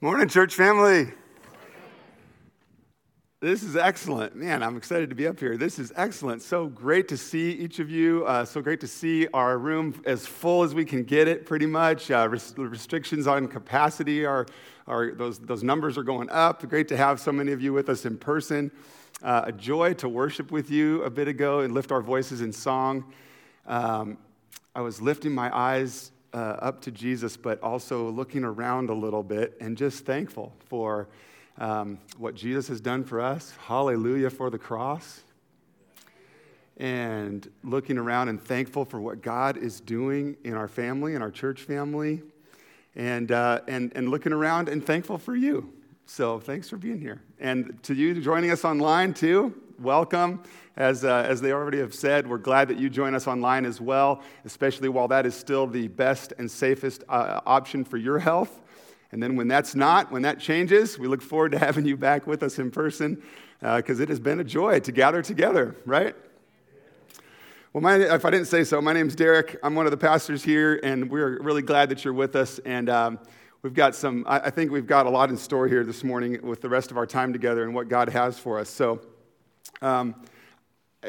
[0.00, 1.12] Morning, church family.
[3.40, 4.36] This is excellent.
[4.36, 5.56] Man, I'm excited to be up here.
[5.56, 6.40] This is excellent.
[6.40, 8.24] So great to see each of you.
[8.24, 11.66] Uh, so great to see our room as full as we can get it, pretty
[11.66, 12.12] much.
[12.12, 14.46] Uh, res- restrictions on capacity are,
[14.86, 16.62] are those, those numbers are going up.
[16.68, 18.70] Great to have so many of you with us in person.
[19.20, 22.52] Uh, a joy to worship with you a bit ago and lift our voices in
[22.52, 23.12] song.
[23.66, 24.16] Um,
[24.76, 29.22] I was lifting my eyes uh, up to Jesus, but also looking around a little
[29.22, 31.08] bit and just thankful for
[31.58, 33.54] um, what Jesus has done for us.
[33.66, 35.22] Hallelujah for the cross.
[36.76, 41.30] And looking around and thankful for what God is doing in our family, in our
[41.30, 42.22] church family,
[42.94, 45.72] and, uh, and, and looking around and thankful for you.
[46.06, 47.20] So thanks for being here.
[47.40, 50.42] And to you joining us online too, welcome.
[50.76, 53.80] As, uh, as they already have said, we're glad that you join us online as
[53.80, 58.60] well, especially while that is still the best and safest uh, option for your health.
[59.10, 62.26] And then when that's not, when that changes, we look forward to having you back
[62.26, 63.22] with us in person
[63.60, 66.14] because uh, it has been a joy to gather together, right?
[67.72, 69.58] Well, my, if I didn't say so, my name's Derek.
[69.62, 72.58] I'm one of the pastors here, and we're really glad that you're with us.
[72.60, 73.18] And um,
[73.62, 76.60] we've got some, I think we've got a lot in store here this morning with
[76.60, 78.68] the rest of our time together and what God has for us.
[78.68, 79.00] So,
[79.82, 80.14] um,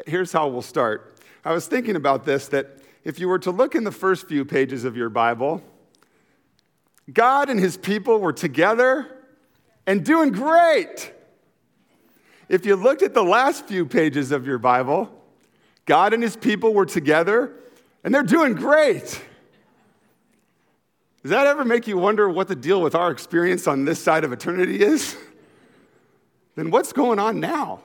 [0.06, 1.18] here's how we'll start.
[1.44, 4.44] I was thinking about this that if you were to look in the first few
[4.44, 5.62] pages of your Bible,
[7.12, 9.24] God and his people were together
[9.86, 11.12] and doing great.
[12.48, 15.10] If you looked at the last few pages of your Bible,
[15.86, 17.52] God and his people were together
[18.04, 19.22] and they're doing great.
[21.22, 24.24] Does that ever make you wonder what the deal with our experience on this side
[24.24, 25.16] of eternity is?
[26.54, 27.80] then what's going on now?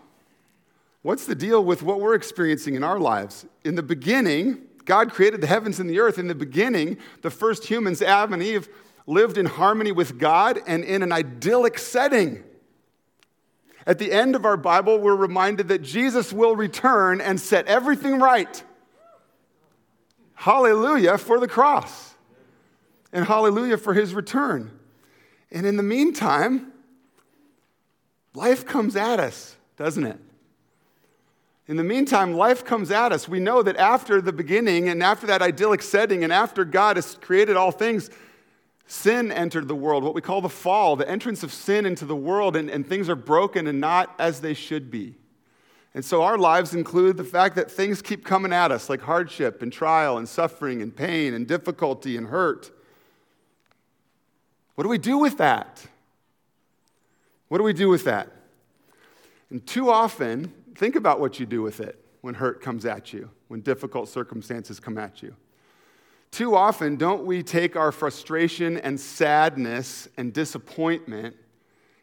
[1.05, 3.45] What's the deal with what we're experiencing in our lives?
[3.63, 6.17] In the beginning, God created the heavens and the earth.
[6.17, 8.67] In the beginning, the first humans, Adam and Eve,
[9.05, 12.43] lived in harmony with God and in an idyllic setting.
[13.85, 18.17] At the end of our Bible, we're reminded that Jesus will return and set everything
[18.17, 18.63] right.
[20.33, 22.15] Hallelujah for the cross.
[23.13, 24.71] And hallelujah for his return.
[25.51, 26.73] And in the meantime,
[28.33, 30.19] life comes at us, doesn't it?
[31.67, 33.27] In the meantime, life comes at us.
[33.27, 37.15] We know that after the beginning and after that idyllic setting and after God has
[37.15, 38.11] created all things,
[38.85, 42.15] sin entered the world, what we call the fall, the entrance of sin into the
[42.15, 45.15] world, and, and things are broken and not as they should be.
[45.95, 49.61] And so our lives include the fact that things keep coming at us, like hardship
[49.63, 52.69] and trial and suffering and pain and difficulty and hurt.
[54.75, 55.87] What do we do with that?
[57.47, 58.29] What do we do with that?
[59.49, 63.29] And too often, think about what you do with it when hurt comes at you,
[63.47, 65.35] when difficult circumstances come at you.
[66.31, 71.35] Too often, don't we take our frustration and sadness and disappointment,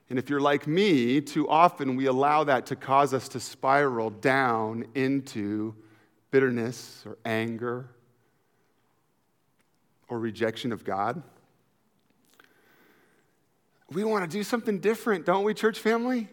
[0.08, 4.10] and if you're like me, too often we allow that to cause us to spiral
[4.10, 5.74] down into
[6.30, 7.88] bitterness or anger
[10.08, 11.22] or rejection of God?
[13.90, 16.28] We want to do something different, don't we, church family?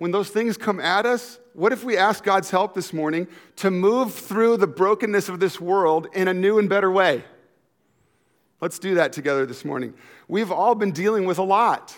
[0.00, 3.70] When those things come at us, what if we ask God's help this morning to
[3.70, 7.22] move through the brokenness of this world in a new and better way?
[8.62, 9.92] Let's do that together this morning.
[10.26, 11.94] We've all been dealing with a lot.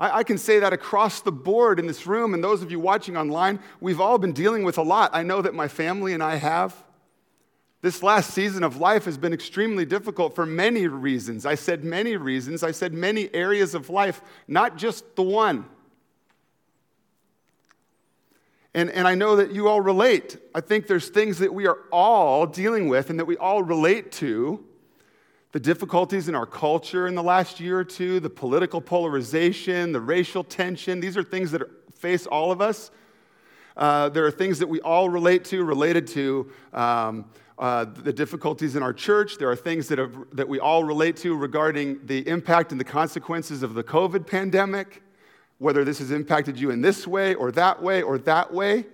[0.00, 2.80] I, I, can say that across the board in this room, and those of you
[2.80, 5.10] watching online, we've all been dealing with a lot.
[5.12, 6.82] I know that my family and I have.
[7.82, 11.44] This last season of life has been extremely difficult for many reasons.
[11.44, 12.62] I said many reasons.
[12.62, 15.66] I said many areas of life, not just the one.
[18.78, 20.36] And, and I know that you all relate.
[20.54, 24.12] I think there's things that we are all dealing with and that we all relate
[24.12, 24.64] to.
[25.50, 30.00] The difficulties in our culture in the last year or two, the political polarization, the
[30.00, 31.62] racial tension, these are things that
[31.92, 32.92] face all of us.
[33.76, 37.24] Uh, there are things that we all relate to, related to um,
[37.58, 39.38] uh, the difficulties in our church.
[39.38, 42.84] There are things that, have, that we all relate to regarding the impact and the
[42.84, 45.02] consequences of the COVID pandemic
[45.58, 48.86] whether this has impacted you in this way or that way or that way.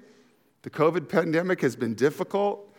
[0.62, 2.74] The COVID pandemic has been difficult.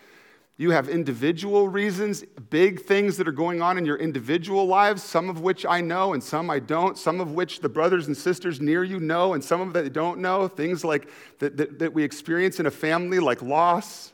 [0.57, 5.29] You have individual reasons, big things that are going on in your individual lives, some
[5.29, 8.61] of which I know and some I don't, some of which the brothers and sisters
[8.61, 10.47] near you know and some of that they don't know.
[10.47, 11.09] Things like
[11.39, 14.13] that, that, that we experience in a family, like loss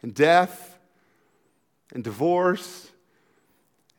[0.00, 0.78] and death
[1.92, 2.90] and divorce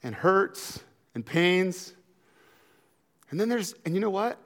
[0.02, 0.84] and hurts
[1.14, 1.94] and pains.
[3.30, 4.38] And then there's, and you know what?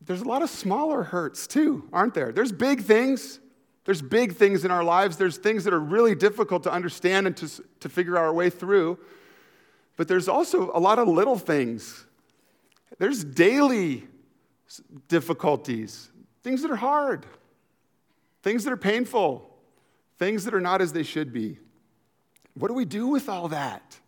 [0.00, 2.32] There's a lot of smaller hurts too, aren't there?
[2.32, 3.38] There's big things.
[3.84, 5.16] There's big things in our lives.
[5.16, 7.48] There's things that are really difficult to understand and to,
[7.80, 8.98] to figure our way through.
[9.96, 12.06] But there's also a lot of little things
[12.98, 14.06] there's daily
[15.08, 16.10] difficulties,
[16.42, 17.24] things that are hard,
[18.42, 19.48] things that are painful,
[20.18, 21.58] things that are not as they should be.
[22.54, 23.98] What do we do with all that?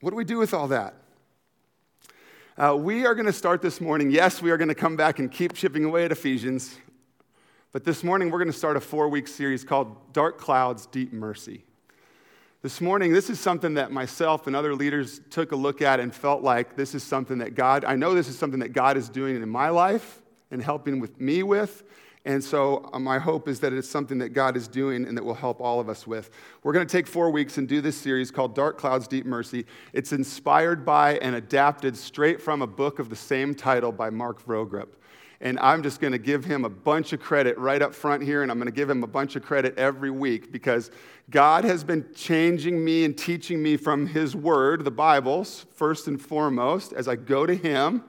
[0.00, 0.94] What do we do with all that?
[2.56, 4.12] Uh, we are going to start this morning.
[4.12, 6.78] Yes, we are going to come back and keep chipping away at Ephesians.
[7.72, 11.12] But this morning, we're going to start a four week series called Dark Clouds, Deep
[11.12, 11.64] Mercy.
[12.62, 16.14] This morning, this is something that myself and other leaders took a look at and
[16.14, 19.08] felt like this is something that God, I know this is something that God is
[19.08, 20.22] doing in my life
[20.52, 21.82] and helping with me with.
[22.26, 25.24] And so, uh, my hope is that it's something that God is doing and that
[25.24, 26.30] will help all of us with.
[26.62, 29.66] We're going to take four weeks and do this series called Dark Clouds, Deep Mercy.
[29.92, 34.42] It's inspired by and adapted straight from a book of the same title by Mark
[34.44, 34.88] Vroegop.
[35.42, 38.42] And I'm just going to give him a bunch of credit right up front here,
[38.42, 40.90] and I'm going to give him a bunch of credit every week because
[41.30, 46.20] God has been changing me and teaching me from His Word, the Bibles, first and
[46.20, 48.04] foremost, as I go to Him.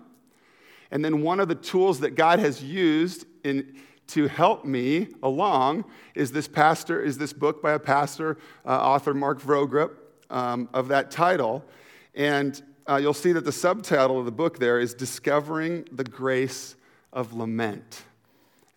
[0.92, 3.76] And then one of the tools that God has used in
[4.08, 9.14] to help me along is this pastor is this book by a pastor uh, author
[9.14, 9.92] mark vroegop
[10.30, 11.64] um, of that title.
[12.14, 16.76] And uh, you'll see that the subtitle of the book there is discovering the grace
[17.12, 18.04] of lament.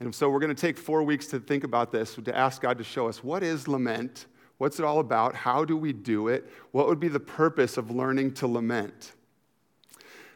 [0.01, 2.79] And so we're going to take four weeks to think about this to ask god
[2.79, 4.27] to show us what is lament
[4.59, 7.91] what's it all about how do we do it what would be the purpose of
[7.91, 9.13] learning to lament.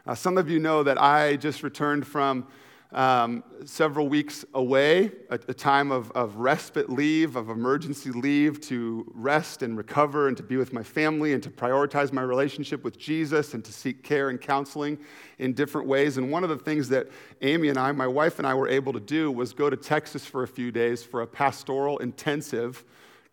[0.07, 2.47] Uh, some of you know that i just returned from
[2.93, 9.11] um, several weeks away, a, a time of, of respite leave, of emergency leave to
[9.15, 12.99] rest and recover and to be with my family and to prioritize my relationship with
[12.99, 14.99] Jesus and to seek care and counseling
[15.39, 16.19] in different ways.
[16.19, 17.09] And one of the things that
[17.41, 20.27] Amy and I, my wife and I, were able to do was go to Texas
[20.27, 22.85] for a few days for a pastoral intensive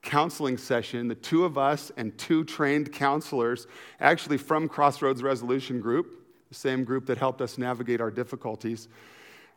[0.01, 1.09] counseling session.
[1.09, 3.67] The two of us and two trained counselors,
[3.99, 6.15] actually from Crossroads Resolution Group,
[6.47, 8.87] the same group that helped us navigate our difficulties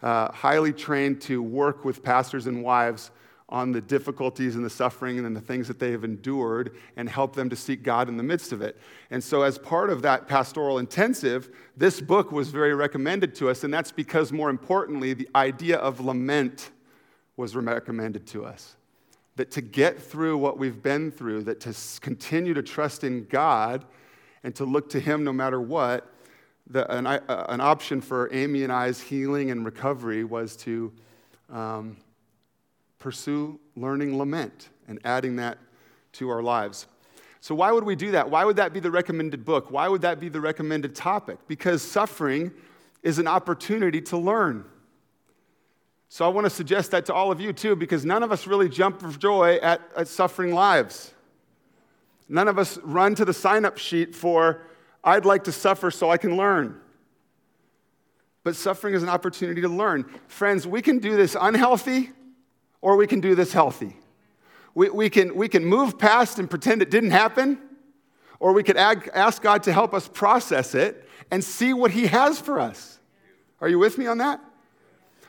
[0.02, 3.10] uh, highly trained to work with pastors and wives
[3.52, 7.36] on the difficulties and the suffering and the things that they have endured and help
[7.36, 8.78] them to seek God in the midst of it.
[9.10, 13.62] And so, as part of that pastoral intensive, this book was very recommended to us,
[13.62, 16.70] and that's because, more importantly, the idea of lament
[17.36, 18.76] was recommended to us.
[19.36, 23.84] That to get through what we've been through, that to continue to trust in God
[24.42, 26.11] and to look to Him no matter what,
[26.68, 30.92] the, an, uh, an, option for Amy and I's healing and recovery was to
[31.50, 31.96] um,
[32.98, 35.58] pursue learning lament and adding that
[36.12, 36.86] to our lives.
[37.40, 38.30] So, why would we do that?
[38.30, 39.70] Why would that be the recommended book?
[39.70, 41.38] Why would that be the recommended topic?
[41.48, 42.52] Because suffering
[43.02, 44.64] is an opportunity to learn.
[46.08, 48.46] So, I want to suggest that to all of you too, because none of us
[48.46, 51.12] really jump for joy at, at suffering lives.
[52.28, 54.62] None of us run to the sign up sheet for
[55.04, 56.80] I'd like to suffer so I can learn.
[58.44, 60.04] But suffering is an opportunity to learn.
[60.28, 62.10] Friends, we can do this unhealthy
[62.80, 63.96] or we can do this healthy.
[64.74, 67.58] We, we, can, we can move past and pretend it didn't happen,
[68.40, 72.06] or we could ag- ask God to help us process it and see what He
[72.06, 72.98] has for us.
[73.60, 74.40] Are you with me on that?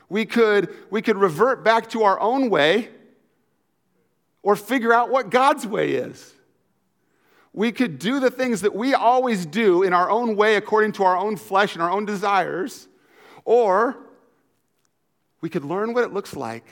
[0.10, 2.90] We could, we could revert back to our own way
[4.42, 6.33] or figure out what God's way is
[7.54, 11.04] we could do the things that we always do in our own way according to
[11.04, 12.88] our own flesh and our own desires,
[13.46, 13.96] or
[15.40, 16.66] we could learn what it looks like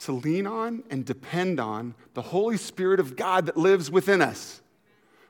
[0.00, 4.62] to lean on and depend on the Holy Spirit of God that lives within us.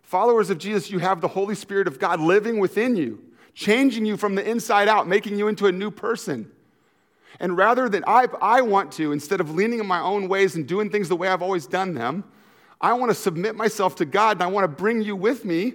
[0.03, 3.23] Followers of Jesus, you have the Holy Spirit of God living within you,
[3.55, 6.51] changing you from the inside out, making you into a new person.
[7.41, 10.67] And rather than I, I want to, instead of leaning in my own ways and
[10.67, 12.25] doing things the way I've always done them,
[12.81, 15.75] I want to submit myself to God and I want to bring you with me.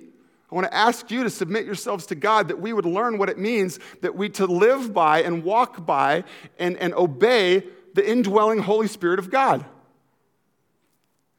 [0.51, 3.29] I want to ask you to submit yourselves to God that we would learn what
[3.29, 6.23] it means that we to live by and walk by
[6.59, 7.63] and, and obey
[7.95, 9.65] the indwelling Holy Spirit of God.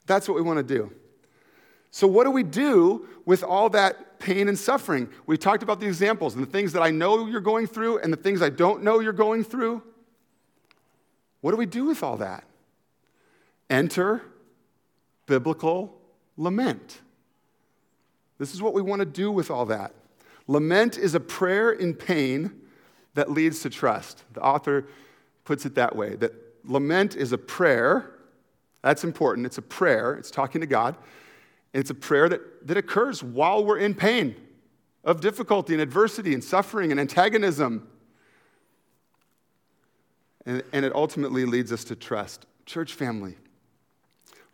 [0.05, 0.91] That's what we want to do.
[1.91, 5.09] So, what do we do with all that pain and suffering?
[5.25, 8.11] We talked about the examples and the things that I know you're going through and
[8.11, 9.81] the things I don't know you're going through.
[11.39, 12.43] What do we do with all that?
[13.69, 14.23] Enter
[15.25, 15.97] biblical
[16.37, 17.01] lament.
[18.37, 19.93] This is what we want to do with all that.
[20.47, 22.51] Lament is a prayer in pain
[23.13, 24.23] that leads to trust.
[24.33, 24.87] The author
[25.43, 28.11] puts it that way that lament is a prayer.
[28.81, 29.45] That's important.
[29.45, 30.95] It's a prayer, it's talking to God.
[31.73, 34.35] It's a prayer that, that occurs while we're in pain
[35.03, 37.87] of difficulty and adversity and suffering and antagonism.
[40.45, 42.45] And, and it ultimately leads us to trust.
[42.65, 43.35] Church family,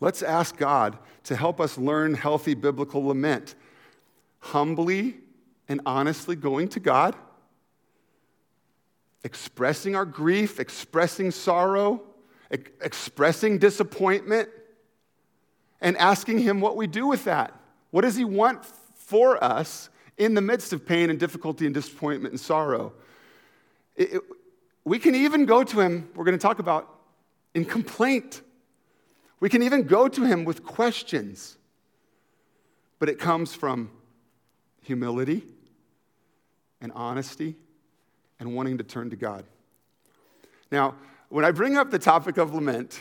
[0.01, 3.55] Let's ask God to help us learn healthy biblical lament.
[4.39, 5.15] Humbly
[5.69, 7.15] and honestly going to God
[9.23, 12.01] expressing our grief, expressing sorrow,
[12.53, 14.49] e- expressing disappointment,
[15.79, 17.53] and asking Him what we do with that.
[17.91, 18.65] What does He want
[18.95, 22.93] for us in the midst of pain and difficulty and disappointment and sorrow?
[23.95, 24.21] It, it,
[24.83, 26.89] we can even go to Him, we're going to talk about,
[27.53, 28.41] in complaint.
[29.41, 31.57] We can even go to Him with questions,
[32.99, 33.91] but it comes from
[34.83, 35.43] humility
[36.79, 37.55] and honesty
[38.39, 39.43] and wanting to turn to God.
[40.71, 40.95] Now,
[41.29, 42.99] when I bring up the topic of lament,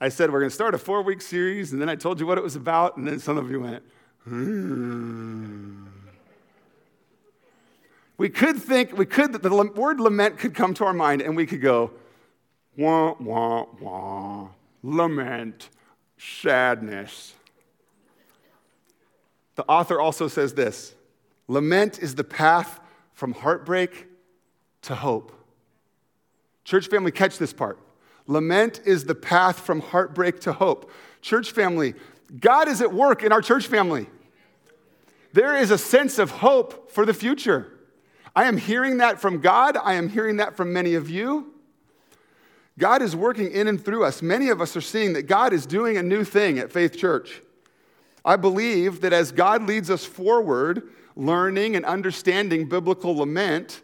[0.00, 2.26] I said we're going to start a four week series, and then I told you
[2.26, 3.82] what it was about, and then some of you went,
[4.24, 5.86] hmm.
[8.18, 11.44] We could think, we could, the word lament could come to our mind, and we
[11.44, 11.90] could go,
[12.76, 14.48] wah, wah, wah,
[14.86, 15.68] lament,
[16.16, 17.34] sadness.
[19.56, 20.94] The author also says this
[21.48, 22.78] lament is the path
[23.12, 24.06] from heartbreak
[24.82, 25.32] to hope.
[26.64, 27.78] Church family, catch this part.
[28.28, 30.90] Lament is the path from heartbreak to hope.
[31.20, 31.94] Church family,
[32.38, 34.08] God is at work in our church family.
[35.32, 37.72] There is a sense of hope for the future.
[38.34, 39.76] I am hearing that from God.
[39.76, 41.54] I am hearing that from many of you.
[42.78, 44.20] God is working in and through us.
[44.20, 47.40] Many of us are seeing that God is doing a new thing at Faith Church.
[48.24, 50.82] I believe that as God leads us forward,
[51.14, 53.82] learning and understanding biblical lament,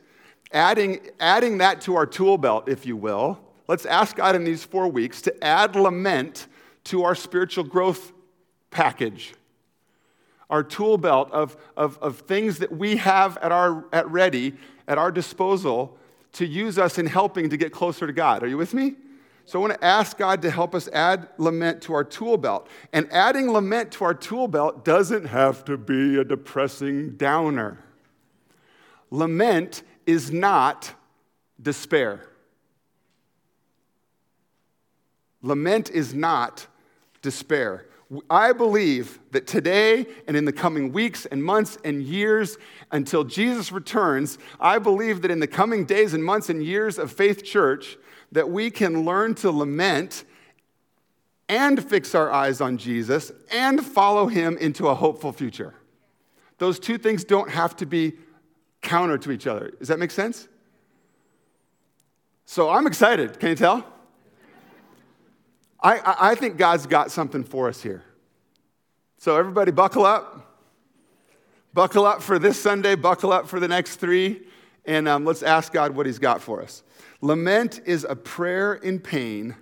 [0.53, 4.65] adding, adding that to our tool belt, if you will, let's ask God in these
[4.65, 6.49] four weeks to add lament
[6.85, 8.13] to our spiritual growth
[8.71, 9.33] package,
[10.51, 14.55] our tool belt of, of, of things that we have at, our, at ready,
[14.87, 15.97] at our disposal
[16.33, 18.43] to use us in helping to get closer to God.
[18.43, 18.95] Are you with me?
[19.45, 22.69] So I want to ask God to help us add lament to our tool belt.
[22.93, 27.79] And adding lament to our tool belt doesn't have to be a depressing downer.
[29.11, 30.95] Lament is not
[31.61, 32.27] despair.
[35.43, 36.67] Lament is not
[37.21, 37.87] despair.
[38.29, 42.59] I believe that today and in the coming weeks and months and years
[42.91, 47.11] until Jesus returns, I believe that in the coming days and months and years of
[47.11, 47.97] Faith Church,
[48.33, 50.25] that we can learn to lament
[51.49, 55.75] and fix our eyes on Jesus and follow him into a hopeful future.
[56.59, 58.15] Those two things don't have to be
[58.81, 59.73] counter to each other.
[59.79, 60.49] Does that make sense?
[62.45, 63.39] So I'm excited.
[63.39, 63.92] Can you tell?
[65.83, 68.03] I, I think God's got something for us here.
[69.19, 70.49] So, everybody, buckle up.
[71.75, 74.43] Buckle up for this Sunday, buckle up for the next three,
[74.85, 76.83] and um, let's ask God what He's got for us.
[77.23, 79.57] Lament is a prayer in pain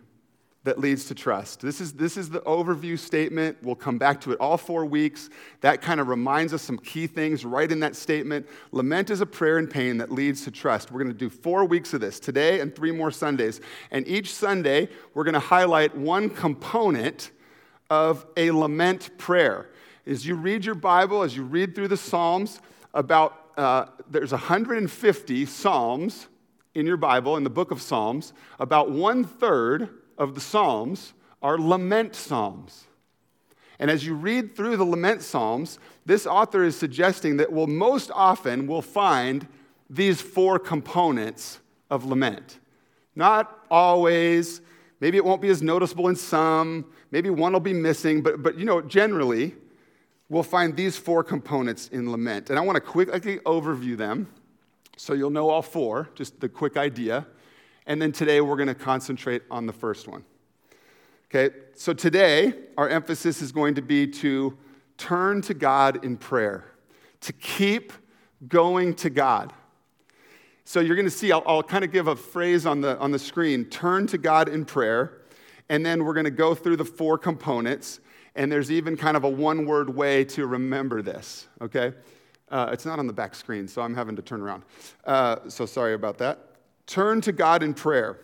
[0.64, 1.60] that leads to trust.
[1.60, 3.56] This is, this is the overview statement.
[3.62, 5.30] We'll come back to it all four weeks.
[5.62, 8.46] That kind of reminds us some key things right in that statement.
[8.70, 10.92] Lament is a prayer in pain that leads to trust.
[10.92, 13.62] We're going to do four weeks of this today and three more Sundays.
[13.90, 17.30] And each Sunday, we're going to highlight one component
[17.88, 19.70] of a lament prayer.
[20.06, 22.60] As you read your Bible, as you read through the Psalms,
[22.92, 26.28] about uh, there's 150 Psalms
[26.74, 31.58] in your Bible, in the book of Psalms, about one third of the Psalms are
[31.58, 32.84] lament Psalms.
[33.80, 38.10] And as you read through the lament Psalms, this author is suggesting that we'll most
[38.14, 39.48] often we'll find
[39.88, 41.58] these four components
[41.90, 42.58] of lament.
[43.16, 44.60] Not always,
[45.00, 48.58] maybe it won't be as noticeable in some, maybe one will be missing, but, but
[48.58, 49.54] you know, generally,
[50.28, 52.50] we'll find these four components in lament.
[52.50, 54.28] And I want to quickly overview them
[54.96, 57.26] so you'll know all four, just the quick idea.
[57.90, 60.22] And then today we're going to concentrate on the first one.
[61.26, 64.56] Okay, so today our emphasis is going to be to
[64.96, 66.66] turn to God in prayer,
[67.22, 67.92] to keep
[68.46, 69.52] going to God.
[70.64, 73.10] So you're going to see, I'll, I'll kind of give a phrase on the, on
[73.10, 75.22] the screen turn to God in prayer.
[75.68, 77.98] And then we're going to go through the four components.
[78.36, 81.92] And there's even kind of a one word way to remember this, okay?
[82.52, 84.62] Uh, it's not on the back screen, so I'm having to turn around.
[85.04, 86.49] Uh, so sorry about that.
[86.90, 88.18] Turn to God in prayer.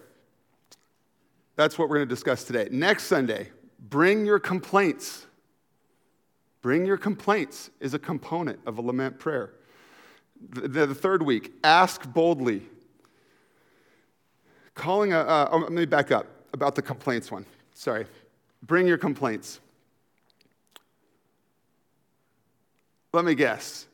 [1.54, 2.66] That's what we're going to discuss today.
[2.73, 5.25] Next Sunday, bring your complaints.
[6.62, 9.52] Bring your complaints is a component of a lament prayer.
[10.50, 12.62] The, the third week, ask boldly.
[14.75, 17.46] Calling a, uh, oh, let me back up about the complaints one.
[17.73, 18.04] Sorry.
[18.64, 19.61] Bring your complaints.
[23.12, 23.87] Let me guess.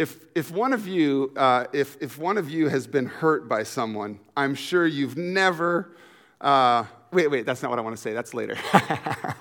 [0.00, 3.64] If, if, one of you, uh, if, if one of you has been hurt by
[3.64, 5.94] someone, I'm sure you've never,
[6.40, 8.56] uh, wait, wait, that's not what I want to say, that's later.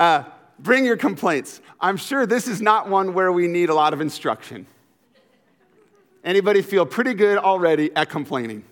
[0.00, 0.24] uh,
[0.58, 1.60] bring your complaints.
[1.80, 4.66] I'm sure this is not one where we need a lot of instruction.
[6.24, 8.64] Anybody feel pretty good already at complaining?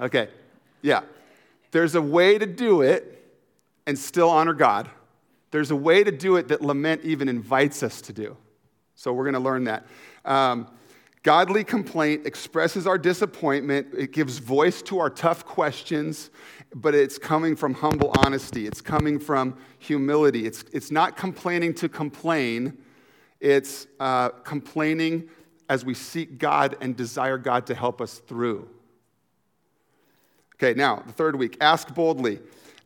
[0.00, 0.28] Okay,
[0.80, 1.02] yeah.
[1.72, 3.22] There's a way to do it
[3.86, 4.88] and still honor God.
[5.50, 8.38] There's a way to do it that lament even invites us to do.
[9.02, 9.84] So we're going to learn that.
[10.24, 10.68] Um,
[11.24, 16.30] godly complaint expresses our disappointment, it gives voice to our tough questions,
[16.72, 18.64] but it's coming from humble honesty.
[18.64, 20.46] It's coming from humility.
[20.46, 22.78] It's, it's not complaining to complain,
[23.40, 25.28] it's uh, complaining
[25.68, 28.68] as we seek God and desire God to help us through.
[30.54, 32.38] Okay, now, the third week ask boldly.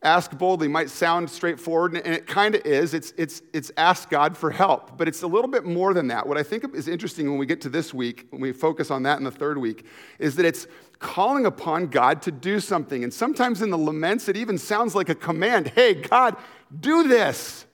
[0.07, 2.95] Ask boldly might sound straightforward, and it kind of is.
[2.95, 6.29] It's, it's, it's ask God for help, but it's a little bit more than that.
[6.29, 9.03] What I think is interesting when we get to this week, when we focus on
[9.03, 9.85] that in the third week,
[10.21, 10.69] is that it's
[11.01, 13.03] calling upon God to do something.
[13.03, 16.37] And sometimes in the laments, it even sounds like a command Hey, God,
[16.79, 17.67] do this.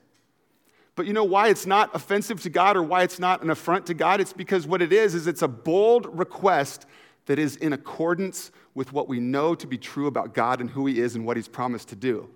[0.95, 3.85] But you know why it's not offensive to God or why it's not an affront
[3.85, 4.19] to God?
[4.19, 6.87] It's because what it is, is it's a bold request
[7.27, 10.85] that is in accordance with what we know to be true about God and who
[10.85, 12.29] He is and what He's promised to do.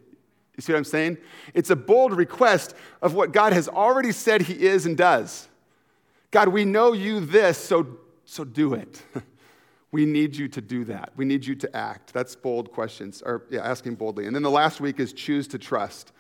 [0.56, 1.18] You see what I'm saying?
[1.54, 5.48] It's a bold request of what God has already said He is and does.
[6.32, 9.02] God, we know you this, so, so do it.
[9.92, 11.12] we need you to do that.
[11.16, 12.14] We need you to act.
[12.14, 14.26] That's bold questions, or yeah, asking boldly.
[14.26, 16.12] And then the last week is choose to trust.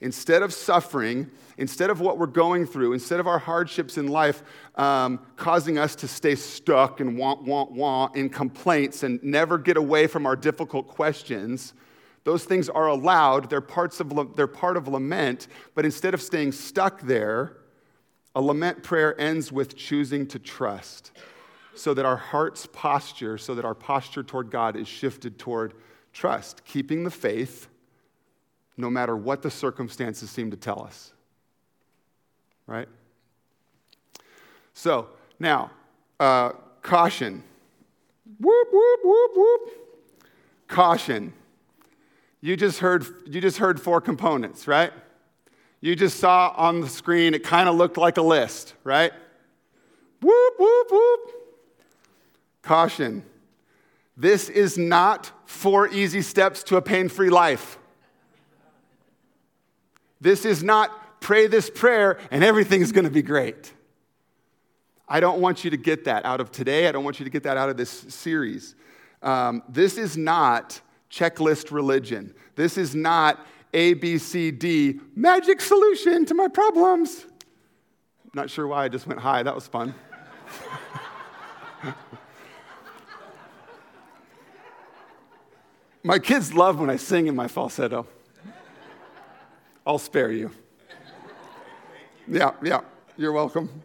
[0.00, 4.42] Instead of suffering, instead of what we're going through, instead of our hardships in life
[4.76, 9.76] um, causing us to stay stuck and want, want, want in complaints and never get
[9.76, 11.74] away from our difficult questions,
[12.24, 13.50] those things are allowed.
[13.50, 15.48] They're, parts of, they're part of lament.
[15.74, 17.58] But instead of staying stuck there,
[18.34, 21.12] a lament prayer ends with choosing to trust
[21.74, 25.74] so that our heart's posture, so that our posture toward God is shifted toward
[26.12, 27.68] trust, keeping the faith
[28.76, 31.12] no matter what the circumstances seem to tell us.
[32.66, 32.88] Right?
[34.72, 35.70] So, now,
[36.18, 36.50] uh,
[36.82, 37.42] caution.
[38.40, 39.70] Whoop, whoop, whoop, whoop.
[40.66, 41.32] Caution.
[42.40, 44.92] You just heard, you just heard four components, right?
[45.80, 49.12] You just saw on the screen, it kind of looked like a list, right?
[50.20, 51.20] Whoop, whoop, whoop.
[52.62, 53.22] Caution.
[54.16, 57.78] This is not four easy steps to a pain free life.
[60.24, 63.74] This is not pray this prayer and everything's going to be great.
[65.06, 66.88] I don't want you to get that out of today.
[66.88, 68.74] I don't want you to get that out of this series.
[69.20, 72.34] Um, this is not checklist religion.
[72.56, 77.26] This is not A, B, C, D, magic solution to my problems.
[78.32, 79.42] Not sure why I just went high.
[79.42, 79.94] That was fun.
[86.02, 88.06] my kids love when I sing in my falsetto.
[89.86, 90.50] I'll spare you.
[92.26, 92.80] Yeah, yeah,
[93.18, 93.82] you're welcome.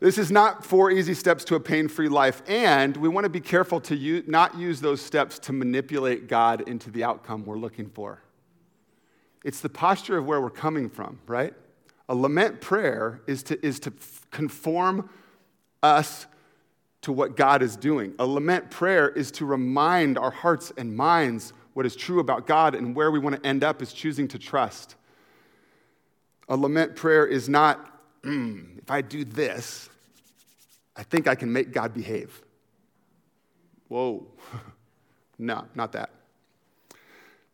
[0.00, 3.30] This is not four easy steps to a pain free life, and we want to
[3.30, 7.90] be careful to not use those steps to manipulate God into the outcome we're looking
[7.90, 8.22] for.
[9.44, 11.52] It's the posture of where we're coming from, right?
[12.08, 13.92] A lament prayer is to, is to
[14.30, 15.10] conform
[15.82, 16.26] us
[17.02, 18.14] to what God is doing.
[18.18, 22.74] A lament prayer is to remind our hearts and minds what is true about God
[22.74, 24.94] and where we want to end up is choosing to trust.
[26.48, 29.90] A lament prayer is not, mm, if I do this,
[30.96, 32.42] I think I can make God behave.
[33.88, 34.26] Whoa.
[35.38, 36.10] no, not that.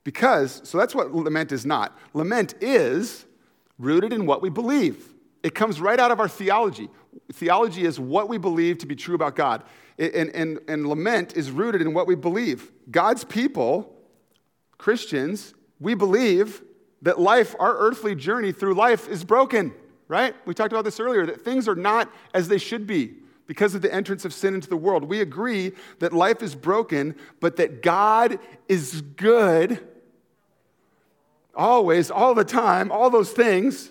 [0.05, 1.99] Because, so that's what lament is not.
[2.15, 3.25] Lament is
[3.79, 5.15] rooted in what we believe.
[5.43, 6.91] It comes right out of our theology.
[7.33, 9.63] Theology is what we believe to be true about God.
[9.99, 12.71] And, and, and lament is rooted in what we believe.
[12.91, 13.97] God's people
[14.81, 16.63] Christians, we believe
[17.03, 19.75] that life, our earthly journey through life, is broken,
[20.09, 20.35] right?
[20.47, 23.15] We talked about this earlier, that things are not as they should be
[23.47, 25.05] because of the entrance of sin into the world.
[25.05, 28.39] We agree that life is broken, but that God
[28.69, 29.87] is good
[31.55, 33.91] always, all the time, all those things,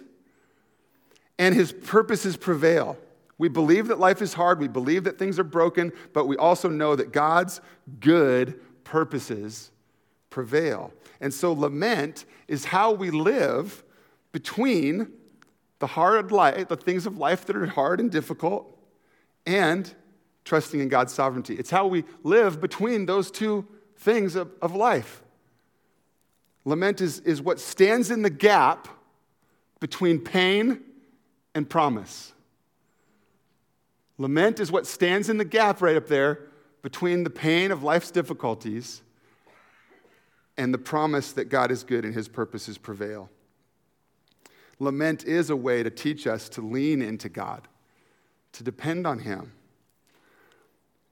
[1.37, 2.97] and his purposes prevail.
[3.37, 6.67] We believe that life is hard, we believe that things are broken, but we also
[6.67, 7.61] know that God's
[7.99, 9.69] good purposes
[10.29, 10.93] prevail.
[11.21, 13.83] And so lament is how we live
[14.31, 15.11] between
[15.79, 18.77] the hard life, the things of life that are hard and difficult,
[19.45, 19.93] and
[20.45, 21.55] trusting in God's sovereignty.
[21.55, 23.65] It's how we live between those two
[23.97, 25.21] things of, of life.
[26.65, 28.87] Lament is, is what stands in the gap
[29.79, 30.81] between pain
[31.55, 32.33] and promise.
[34.17, 36.41] Lament is what stands in the gap right up there
[36.81, 39.01] between the pain of life's difficulties
[40.59, 43.29] and the promise that God is good and his purposes prevail.
[44.77, 47.67] Lament is a way to teach us to lean into God,
[48.51, 49.53] to depend on him.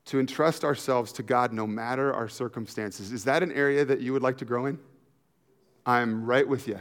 [0.08, 3.12] to entrust ourselves to God no matter our circumstances.
[3.12, 4.80] Is that an area that you would like to grow in?
[5.86, 6.80] I'm right with you.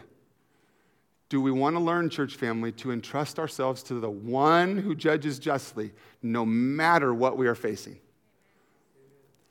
[1.29, 5.41] Do we want to learn, church family, to entrust ourselves to the one who judges
[5.41, 7.99] justly no matter what we are facing?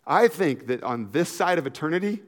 [0.08, 2.22] I think that on this side of eternity,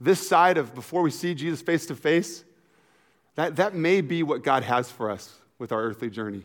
[0.00, 2.44] this side of before we see Jesus face to face,
[3.34, 6.44] that, that may be what God has for us with our earthly journey,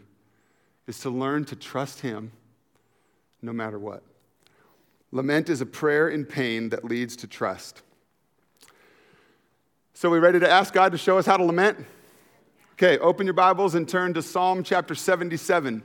[0.87, 2.31] is to learn to trust Him
[3.41, 4.03] no matter what.
[5.11, 7.81] Lament is a prayer in pain that leads to trust.
[9.93, 11.85] So, we ready to ask God to show us how to lament?
[12.73, 15.83] Okay, open your Bibles and turn to Psalm chapter 77.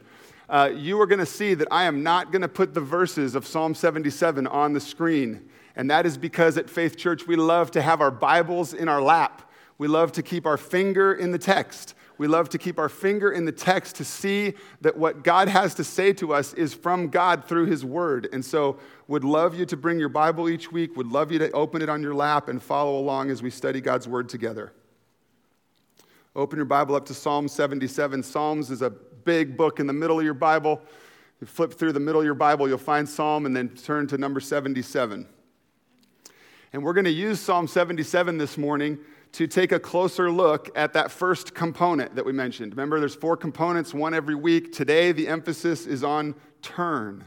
[0.48, 3.34] Uh, you are going to see that I am not going to put the verses
[3.34, 5.50] of Psalm 77 on the screen.
[5.78, 9.00] And that is because at Faith Church, we love to have our Bibles in our
[9.00, 9.48] lap.
[9.78, 11.94] We love to keep our finger in the text.
[12.18, 15.74] We love to keep our finger in the text to see that what God has
[15.76, 18.28] to say to us is from God through His Word.
[18.32, 21.50] And so, would love you to bring your Bible each week, would love you to
[21.52, 24.72] open it on your lap and follow along as we study God's Word together.
[26.34, 28.24] Open your Bible up to Psalm 77.
[28.24, 30.82] Psalms is a big book in the middle of your Bible.
[31.40, 34.18] You flip through the middle of your Bible, you'll find Psalm and then turn to
[34.18, 35.28] number 77.
[36.72, 38.98] And we're going to use Psalm 77 this morning
[39.32, 42.72] to take a closer look at that first component that we mentioned.
[42.72, 44.72] Remember, there's four components, one every week.
[44.72, 47.24] Today, the emphasis is on turn.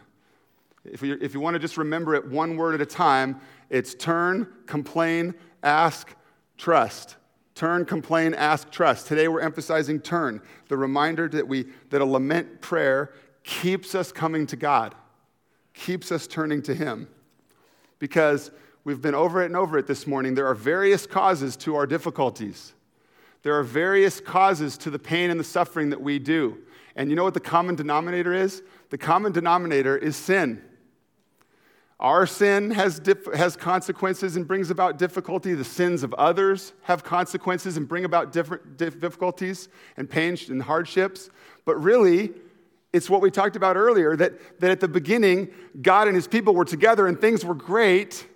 [0.86, 3.96] If you, if you want to just remember it one word at a time, it's
[3.96, 6.16] turn, complain, ask,
[6.58, 7.16] trust.
[7.56, 9.08] Turn, complain, ask, trust.
[9.08, 13.12] Today we're emphasizing turn, the reminder that, we, that a lament prayer
[13.44, 14.94] keeps us coming to God,
[15.74, 17.08] keeps us turning to Him.
[17.98, 18.52] Because
[18.84, 20.34] We've been over it and over it this morning.
[20.34, 22.74] There are various causes to our difficulties.
[23.44, 26.58] There are various causes to the pain and the suffering that we do.
[26.96, 28.64] And you know what the common denominator is?
[28.90, 30.62] The common denominator is sin.
[32.00, 35.54] Our sin has, dif- has consequences and brings about difficulty.
[35.54, 41.30] The sins of others have consequences and bring about different difficulties and pains and hardships.
[41.64, 42.32] But really,
[42.92, 46.56] it's what we talked about earlier that, that at the beginning, God and his people
[46.56, 48.28] were together and things were great.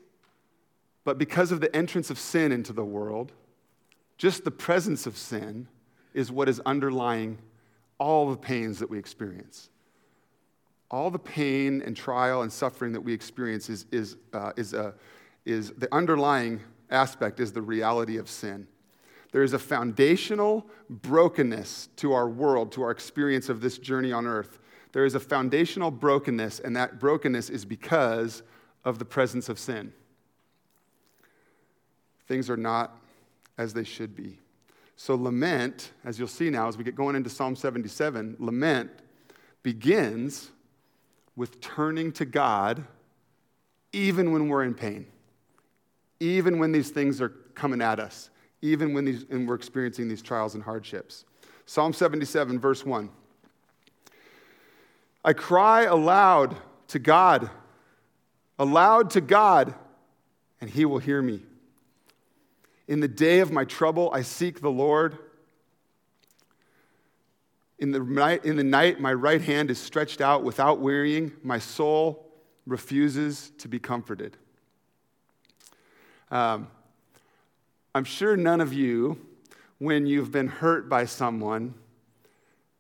[1.06, 3.32] But because of the entrance of sin into the world,
[4.18, 5.68] just the presence of sin
[6.14, 7.38] is what is underlying
[8.00, 9.70] all the pains that we experience.
[10.90, 14.94] All the pain and trial and suffering that we experience is, is, uh, is, uh,
[15.46, 18.68] is the underlying aspect is the reality of sin.
[19.32, 24.26] There is a foundational brokenness to our world, to our experience of this journey on
[24.26, 24.60] earth.
[24.92, 28.44] There is a foundational brokenness, and that brokenness is because
[28.86, 29.94] of the presence of sin
[32.28, 32.98] things are not
[33.58, 34.40] as they should be.
[34.98, 38.92] So, lament, as you'll see now as we get going into Psalm 77, lament
[39.62, 40.52] begins
[41.36, 42.86] with turning to God
[43.92, 45.06] even when we're in pain,
[46.20, 48.30] even when these things are coming at us,
[48.62, 51.26] even when these, and we're experiencing these trials and hardships.
[51.66, 53.10] Psalm 77, verse 1.
[55.24, 56.56] I cry aloud
[56.90, 57.50] to God,
[58.60, 59.74] aloud to God,
[60.62, 61.42] and he will hear me.
[62.88, 65.18] In the day of my trouble, I seek the Lord.
[67.80, 71.32] In the, night, in the night, my right hand is stretched out without wearying.
[71.44, 72.32] My soul
[72.66, 74.38] refuses to be comforted.
[76.32, 76.68] Um,
[77.94, 79.20] I'm sure none of you,
[79.80, 81.74] when you've been hurt by someone,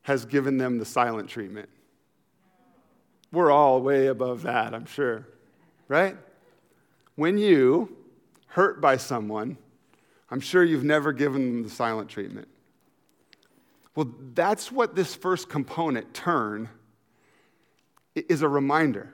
[0.04, 1.70] has given them the silent treatment.
[3.32, 5.28] We're all way above that, I'm sure,
[5.88, 6.15] right?
[7.15, 7.96] When you
[8.48, 9.58] hurt by someone,
[10.36, 12.50] I'm sure you've never given them the silent treatment.
[13.95, 16.67] Well, that's what this first component, turn,
[18.15, 19.13] is a reminder.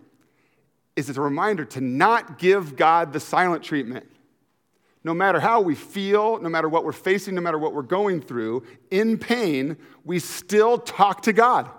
[0.95, 4.09] Is it's a reminder to not give God the silent treatment.
[5.03, 8.19] No matter how we feel, no matter what we're facing, no matter what we're going
[8.19, 11.69] through, in pain, we still talk to God.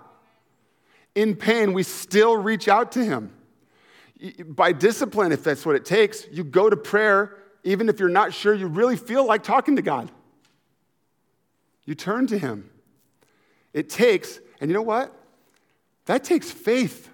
[1.15, 3.33] In pain, we still reach out to Him.
[4.45, 8.33] By discipline, if that's what it takes, you go to prayer even if you're not
[8.33, 10.11] sure you really feel like talking to God.
[11.85, 12.69] You turn to Him.
[13.73, 15.13] It takes, and you know what?
[16.05, 17.09] That takes faith.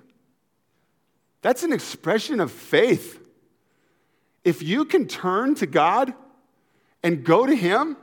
[1.42, 3.20] That's an expression of faith.
[4.44, 6.14] If you can turn to God
[7.04, 7.98] and go to Him,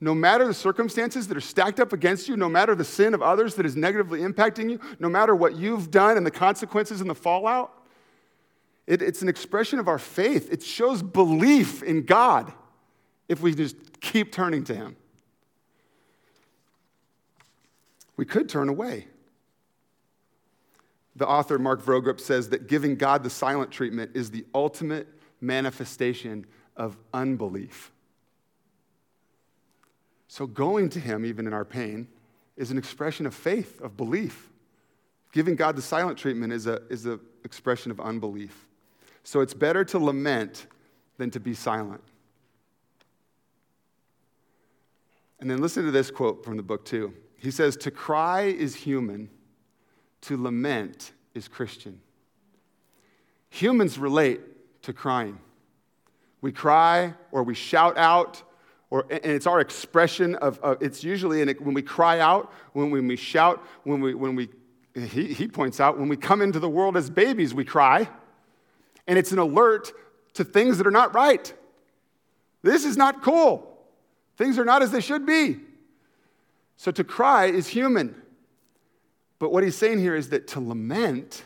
[0.00, 3.22] no matter the circumstances that are stacked up against you, no matter the sin of
[3.22, 7.10] others that is negatively impacting you, no matter what you've done and the consequences and
[7.10, 7.72] the fallout,
[8.88, 10.50] it, it's an expression of our faith.
[10.50, 12.50] It shows belief in God
[13.28, 14.96] if we just keep turning to Him.
[18.16, 19.06] We could turn away.
[21.14, 25.06] the author Mark Vroegop says that giving God the silent treatment is the ultimate
[25.40, 27.92] manifestation of unbelief.
[30.28, 32.08] So, going to Him, even in our pain,
[32.56, 34.48] is an expression of faith, of belief.
[35.32, 38.67] Giving God the silent treatment is an is a expression of unbelief.
[39.28, 40.68] So, it's better to lament
[41.18, 42.00] than to be silent.
[45.38, 47.12] And then listen to this quote from the book, too.
[47.36, 49.28] He says, To cry is human,
[50.22, 52.00] to lament is Christian.
[53.50, 54.40] Humans relate
[54.84, 55.38] to crying.
[56.40, 58.42] We cry or we shout out,
[58.88, 62.90] or, and it's our expression of, of it's usually in, when we cry out, when,
[62.90, 64.48] when we shout, when we, when we
[64.94, 68.08] he, he points out, when we come into the world as babies, we cry.
[69.08, 69.92] And it's an alert
[70.34, 71.52] to things that are not right.
[72.62, 73.76] This is not cool.
[74.36, 75.56] Things are not as they should be.
[76.76, 78.14] So to cry is human.
[79.40, 81.42] But what he's saying here is that to lament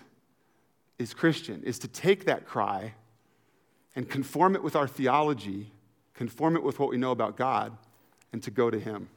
[0.98, 2.94] is Christian, is to take that cry
[3.94, 5.70] and conform it with our theology,
[6.14, 7.76] conform it with what we know about God,
[8.32, 9.08] and to go to Him.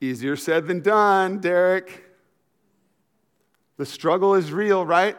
[0.00, 2.09] Easier said than done, Derek.
[3.80, 5.16] The struggle is real, right?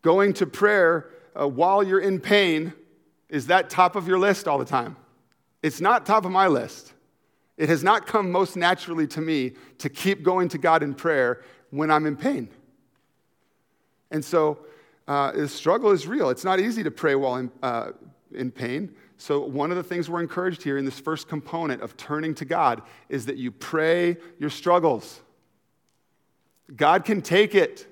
[0.00, 2.72] Going to prayer uh, while you're in pain,
[3.28, 4.96] is that top of your list all the time?
[5.62, 6.94] It's not top of my list.
[7.58, 11.42] It has not come most naturally to me to keep going to God in prayer
[11.68, 12.48] when I'm in pain.
[14.10, 14.60] And so
[15.06, 16.30] uh, the struggle is real.
[16.30, 17.90] It's not easy to pray while in, uh,
[18.32, 18.94] in pain.
[19.18, 22.46] So, one of the things we're encouraged here in this first component of turning to
[22.46, 25.20] God is that you pray your struggles.
[26.74, 27.86] God can take it.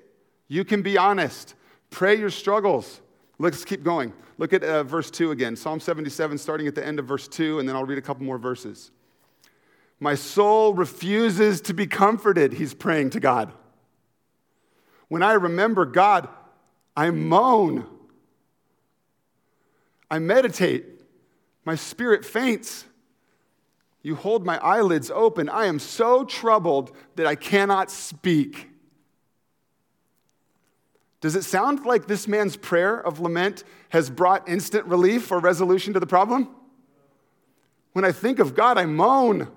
[0.47, 1.55] You can be honest.
[1.89, 3.01] Pray your struggles.
[3.39, 4.13] Let's keep going.
[4.37, 5.55] Look at uh, verse 2 again.
[5.55, 8.23] Psalm 77, starting at the end of verse 2, and then I'll read a couple
[8.23, 8.91] more verses.
[9.99, 13.51] My soul refuses to be comforted, he's praying to God.
[15.07, 16.29] When I remember God,
[16.95, 17.85] I moan.
[20.09, 20.85] I meditate.
[21.65, 22.85] My spirit faints.
[24.01, 25.49] You hold my eyelids open.
[25.49, 28.69] I am so troubled that I cannot speak.
[31.19, 35.93] Does it sound like this man's prayer of lament has brought instant relief or resolution
[35.93, 36.49] to the problem?
[37.93, 39.47] When I think of God, I moan.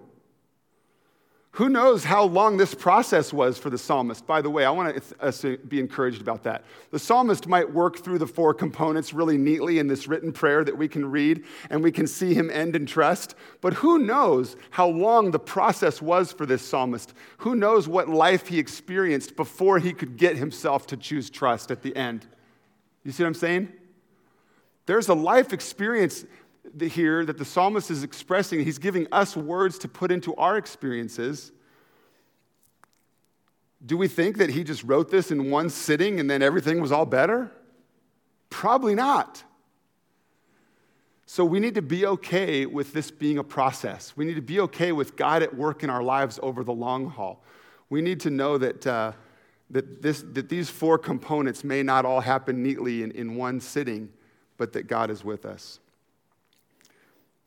[1.54, 4.24] Who knows how long this process was for the psalmist?
[4.24, 6.64] By the way, I want us to be encouraged about that.
[6.92, 10.78] The psalmist might work through the four components really neatly in this written prayer that
[10.78, 13.34] we can read and we can see him end in trust.
[13.60, 17.14] But who knows how long the process was for this psalmist?
[17.38, 21.82] Who knows what life he experienced before he could get himself to choose trust at
[21.82, 22.28] the end?
[23.02, 23.72] You see what I'm saying?
[24.86, 26.24] There's a life experience
[26.78, 28.64] here that the psalmist is expressing.
[28.64, 31.52] He's giving us words to put into our experiences.
[33.84, 36.92] Do we think that he just wrote this in one sitting and then everything was
[36.92, 37.50] all better?
[38.50, 39.42] Probably not.
[41.24, 44.16] So we need to be okay with this being a process.
[44.16, 47.08] We need to be okay with God at work in our lives over the long
[47.08, 47.42] haul.
[47.88, 49.12] We need to know that, uh,
[49.70, 54.08] that, this, that these four components may not all happen neatly in, in one sitting,
[54.56, 55.78] but that God is with us.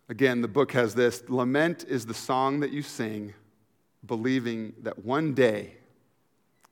[0.10, 3.34] Again, the book has this Lament is the song that you sing,
[4.06, 5.76] believing that one day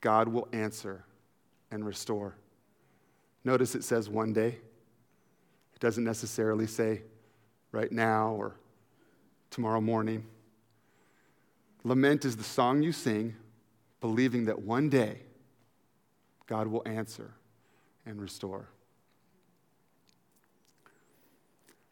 [0.00, 1.04] God will answer
[1.70, 2.34] and restore.
[3.44, 4.58] Notice it says one day.
[5.74, 7.02] It doesn't necessarily say
[7.72, 8.54] right now or
[9.50, 10.24] tomorrow morning.
[11.84, 13.34] Lament is the song you sing,
[14.00, 15.20] believing that one day
[16.46, 17.32] God will answer
[18.04, 18.68] and restore.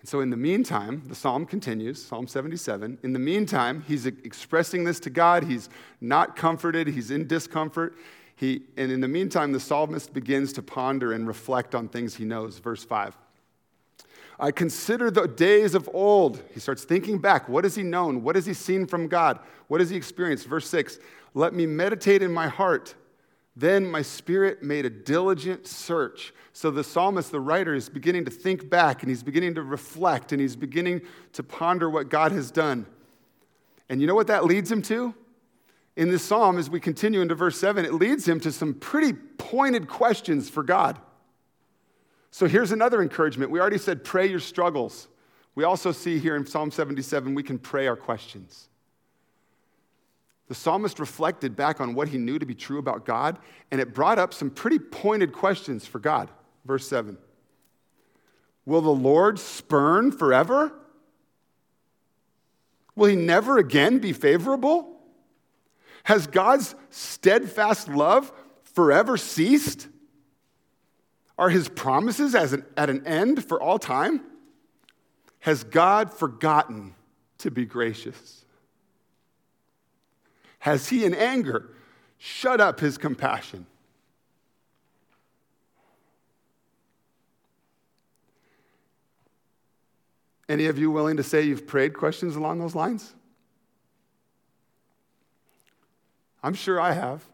[0.00, 2.98] And so, in the meantime, the psalm continues, Psalm 77.
[3.02, 5.44] In the meantime, he's expressing this to God.
[5.44, 5.68] He's
[6.00, 7.94] not comforted, he's in discomfort.
[8.34, 12.24] He, and in the meantime, the psalmist begins to ponder and reflect on things he
[12.24, 12.58] knows.
[12.58, 13.14] Verse 5.
[14.38, 16.42] I consider the days of old.
[16.54, 17.46] He starts thinking back.
[17.50, 18.22] What has he known?
[18.22, 19.38] What has he seen from God?
[19.68, 20.46] What has he experienced?
[20.46, 20.98] Verse 6
[21.34, 22.94] Let me meditate in my heart
[23.56, 26.32] then my spirit made a diligent search.
[26.52, 30.32] So the psalmist, the writer, is beginning to think back and he's beginning to reflect
[30.32, 32.86] and he's beginning to ponder what God has done.
[33.88, 35.14] And you know what that leads him to?
[35.96, 39.12] In this psalm, as we continue into verse 7, it leads him to some pretty
[39.12, 40.98] pointed questions for God.
[42.30, 43.50] So here's another encouragement.
[43.50, 45.08] We already said, pray your struggles.
[45.56, 48.69] We also see here in Psalm 77, we can pray our questions.
[50.50, 53.38] The psalmist reflected back on what he knew to be true about God,
[53.70, 56.28] and it brought up some pretty pointed questions for God.
[56.64, 57.16] Verse 7
[58.66, 60.72] Will the Lord spurn forever?
[62.96, 65.00] Will he never again be favorable?
[66.02, 68.32] Has God's steadfast love
[68.74, 69.86] forever ceased?
[71.38, 74.20] Are his promises an, at an end for all time?
[75.38, 76.96] Has God forgotten
[77.38, 78.39] to be gracious?
[80.60, 81.70] Has he in anger
[82.18, 83.66] shut up his compassion?
[90.48, 93.14] Any of you willing to say you've prayed questions along those lines?
[96.42, 97.24] I'm sure I have.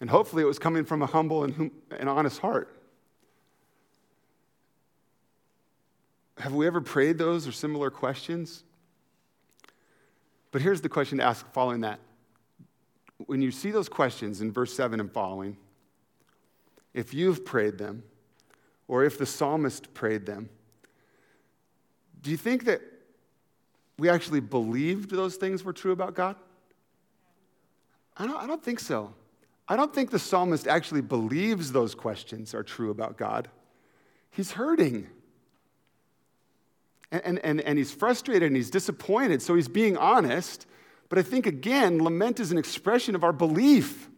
[0.00, 2.74] And hopefully it was coming from a humble and, hum- and honest heart.
[6.38, 8.62] Have we ever prayed those or similar questions?
[10.50, 12.00] But here's the question to ask following that.
[13.26, 15.56] When you see those questions in verse 7 and following,
[16.94, 18.02] if you've prayed them,
[18.86, 20.48] or if the psalmist prayed them,
[22.22, 22.80] do you think that
[23.98, 26.36] we actually believed those things were true about God?
[28.16, 29.14] I don't, I don't think so.
[29.68, 33.48] I don't think the psalmist actually believes those questions are true about God.
[34.30, 35.08] He's hurting.
[37.10, 40.66] And, and, and he's frustrated and he's disappointed, so he's being honest.
[41.08, 44.10] But I think, again, lament is an expression of our belief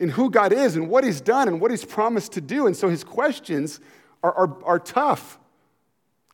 [0.00, 2.66] in who God is and what he's done and what he's promised to do.
[2.66, 3.78] And so his questions
[4.22, 5.38] are, are, are tough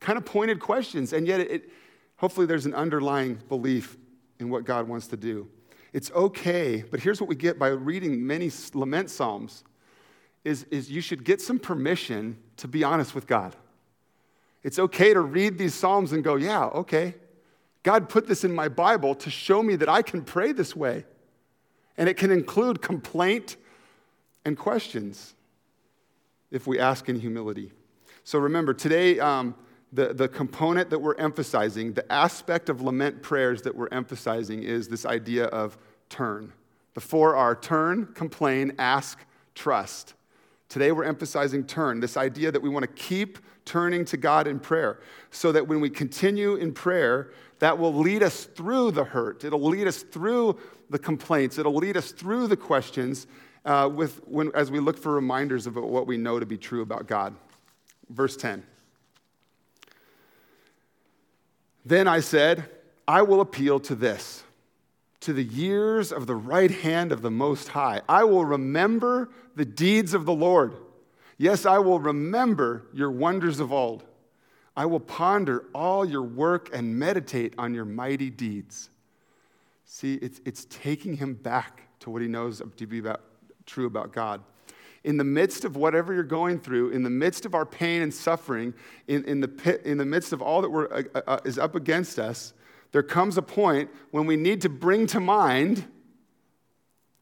[0.01, 1.71] kind of pointed questions, and yet it,
[2.17, 3.97] hopefully there's an underlying belief
[4.39, 5.49] in what God wants to do.
[5.93, 9.65] It's okay, but here's what we get by reading many lament psalms
[10.45, 13.57] is, is you should get some permission to be honest with God.
[14.67, 17.15] It's okay to read these psalms and go, yeah, okay.
[17.85, 21.05] God put this in my Bible to show me that I can pray this way.
[21.97, 23.59] And it can include complaint
[24.45, 25.37] and questions
[26.51, 27.71] if we ask in humility.
[28.25, 29.55] So remember, today, um,
[29.93, 34.89] the, the component that we're emphasizing, the aspect of lament prayers that we're emphasizing is
[34.89, 36.53] this idea of turn.
[36.95, 39.21] The four are turn, complain, ask,
[39.55, 40.15] trust.
[40.69, 44.59] Today we're emphasizing turn, this idea that we want to keep turning to God in
[44.59, 45.01] prayer
[45.31, 49.45] so that when we continue in prayer, that will lead us through the hurt.
[49.45, 51.59] It'll lead us through the complaints.
[51.59, 53.27] It'll lead us through the questions
[53.65, 56.83] uh, with, when, as we look for reminders of what we know to be true
[56.83, 57.35] about God.
[58.09, 58.63] Verse 10.
[61.85, 62.69] Then I said,
[63.07, 64.43] I will appeal to this,
[65.21, 68.03] to the years of the right hand of the Most High.
[68.09, 70.75] I will remember the deeds of the Lord.
[71.39, 74.05] Yes, I will remember your wonders of old.
[74.77, 78.91] I will ponder all your work and meditate on your mighty deeds.
[79.85, 83.23] See, it's, it's taking him back to what he knows to be about,
[83.65, 84.43] true about God
[85.07, 88.13] in the midst of whatever you're going through, in the midst of our pain and
[88.13, 88.75] suffering,
[89.07, 91.59] in, in, the, pit, in the midst of all that we're, uh, uh, uh, is
[91.59, 92.53] up against us,
[92.91, 95.87] there comes a point when we need to bring to mind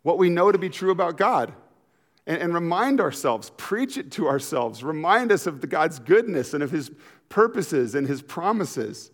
[0.03, 1.53] what we know to be true about God
[2.27, 6.63] and, and remind ourselves, preach it to ourselves, remind us of the God's goodness and
[6.63, 6.91] of His
[7.29, 9.11] purposes and His promises.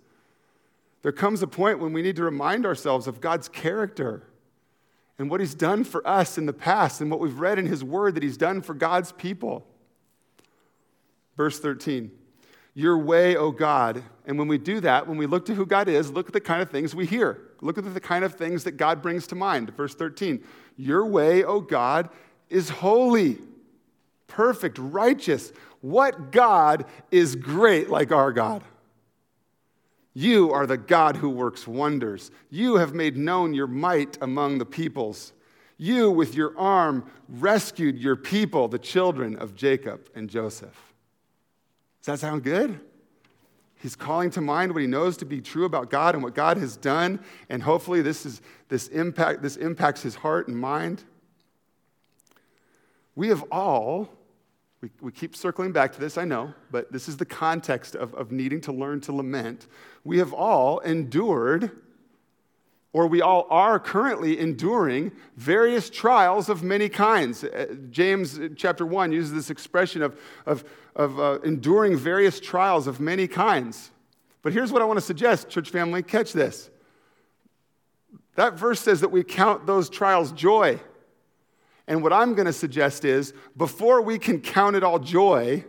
[1.02, 4.24] There comes a point when we need to remind ourselves of God's character
[5.20, 7.84] and what he's done for us in the past and what we've read in his
[7.84, 9.66] word that he's done for God's people.
[11.36, 12.10] Verse 13,
[12.72, 14.02] your way, O God.
[14.26, 16.40] And when we do that, when we look to who God is, look at the
[16.40, 17.38] kind of things we hear.
[17.60, 19.76] Look at the kind of things that God brings to mind.
[19.76, 20.42] Verse 13,
[20.78, 22.08] your way, O God,
[22.50, 23.38] is holy,
[24.26, 25.52] perfect, righteous.
[25.80, 28.62] What God is great like our God?
[30.12, 32.30] You are the God who works wonders.
[32.50, 35.32] You have made known your might among the peoples.
[35.78, 40.92] You, with your arm, rescued your people, the children of Jacob and Joseph.
[42.00, 42.80] Does that sound good?
[43.76, 46.58] He's calling to mind what he knows to be true about God and what God
[46.58, 51.02] has done, and hopefully this, is, this, impact, this impacts his heart and mind.
[53.20, 54.09] We have all
[54.80, 58.14] we, we keep circling back to this, I know, but this is the context of,
[58.14, 59.66] of needing to learn to lament.
[60.05, 61.70] We have all endured,
[62.94, 67.44] or we all are currently enduring, various trials of many kinds.
[67.44, 70.64] Uh, James chapter 1 uses this expression of, of,
[70.97, 73.90] of uh, enduring various trials of many kinds.
[74.40, 76.70] But here's what I want to suggest, church family catch this.
[78.36, 80.80] That verse says that we count those trials joy.
[81.91, 85.64] And what I'm going to suggest is before we can count it all joy,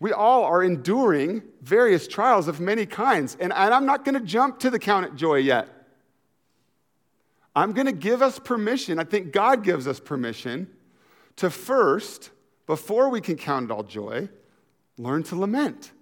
[0.00, 3.36] we all are enduring various trials of many kinds.
[3.38, 5.68] And, I'm not going to jump to the count it joy yet.
[7.54, 10.66] I'm going to give us permission, I think God gives us permission
[11.36, 12.30] to first,
[12.66, 14.30] before we can count it all joy,
[14.96, 15.92] learn to lament,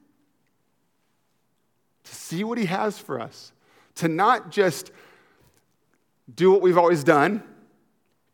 [2.05, 3.53] to see what He has for us,
[3.97, 4.93] to not just
[6.33, 7.43] do what we've always done,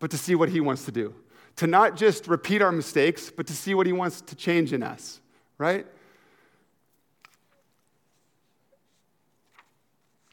[0.02, 1.14] but to see what He wants to do.
[1.56, 4.82] To not just repeat our mistakes, but to see what He wants to change in
[4.82, 5.20] us,
[5.58, 5.86] right?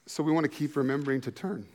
[0.07, 1.67] So we want to keep remembering to turn.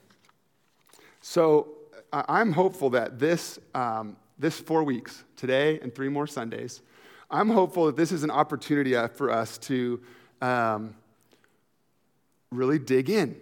[1.21, 1.69] So
[2.13, 6.83] I'm hopeful that this, um, this four weeks, today and three more Sundays,
[7.31, 10.01] I'm hopeful that this is an opportunity uh, for us to
[10.43, 10.97] um,
[12.51, 13.37] really dig in.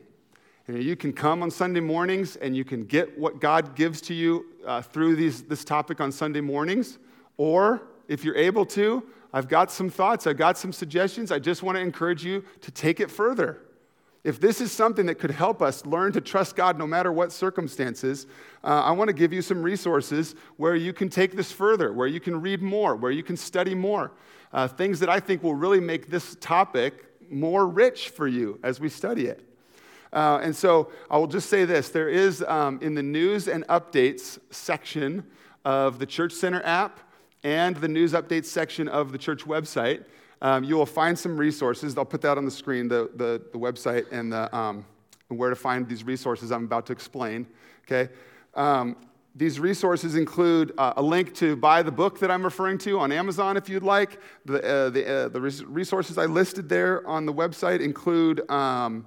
[0.80, 4.46] You can come on Sunday mornings and you can get what God gives to you
[4.66, 6.98] uh, through these, this topic on Sunday mornings.
[7.36, 9.02] Or if you're able to,
[9.32, 11.30] I've got some thoughts, I've got some suggestions.
[11.30, 13.60] I just want to encourage you to take it further.
[14.24, 17.32] If this is something that could help us learn to trust God no matter what
[17.32, 18.26] circumstances,
[18.62, 22.06] uh, I want to give you some resources where you can take this further, where
[22.06, 24.12] you can read more, where you can study more.
[24.52, 28.78] Uh, things that I think will really make this topic more rich for you as
[28.78, 29.51] we study it.
[30.12, 33.66] Uh, and so I will just say this there is um, in the news and
[33.68, 35.24] updates section
[35.64, 37.00] of the Church Center app
[37.44, 40.04] and the news updates section of the church website
[40.42, 41.96] um, you will find some resources.
[41.96, 44.84] I'll put that on the screen, the, the, the website and the, um,
[45.28, 47.46] where to find these resources I'm about to explain.
[47.86, 48.12] Okay?
[48.54, 48.96] Um,
[49.36, 53.12] these resources include uh, a link to buy the book that I'm referring to on
[53.12, 54.20] Amazon if you'd like.
[54.44, 59.06] The, uh, the, uh, the resources I listed there on the website include um,